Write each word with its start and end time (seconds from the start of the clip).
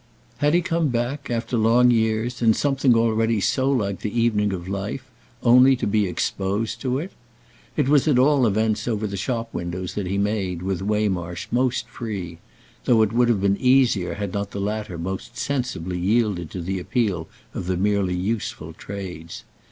Had 0.37 0.55
he 0.55 0.63
come 0.63 0.87
back 0.87 1.29
after 1.29 1.55
long 1.55 1.91
years, 1.91 2.41
in 2.41 2.55
something 2.55 2.95
already 2.95 3.39
so 3.39 3.69
like 3.69 3.99
the 3.99 4.19
evening 4.19 4.51
of 4.51 4.67
life, 4.67 5.07
only 5.43 5.75
to 5.75 5.85
be 5.85 6.07
exposed 6.07 6.81
to 6.81 6.97
it? 6.97 7.11
It 7.77 7.87
was 7.87 8.07
at 8.07 8.17
all 8.17 8.47
events 8.47 8.87
over 8.87 9.05
the 9.05 9.15
shop 9.15 9.53
windows 9.53 9.93
that 9.93 10.07
he 10.07 10.17
made, 10.17 10.63
with 10.63 10.81
Waymarsh, 10.81 11.45
most 11.51 11.87
free; 11.87 12.39
though 12.85 13.03
it 13.03 13.13
would 13.13 13.29
have 13.29 13.41
been 13.41 13.57
easier 13.57 14.15
had 14.15 14.33
not 14.33 14.49
the 14.49 14.59
latter 14.59 14.97
most 14.97 15.37
sensibly 15.37 15.99
yielded 15.99 16.49
to 16.49 16.61
the 16.61 16.79
appeal 16.79 17.27
of 17.53 17.67
the 17.67 17.77
merely 17.77 18.15
useful 18.15 18.73
trades. 18.73 19.43